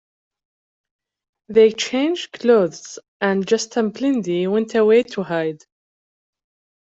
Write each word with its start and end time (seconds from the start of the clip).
They 1.49 1.71
changed 1.73 2.31
clothes 2.39 2.97
and 3.19 3.45
Gestumblindi 3.45 4.47
went 4.51 4.73
away 4.73 5.03
to 5.03 5.21
hide. 5.21 5.63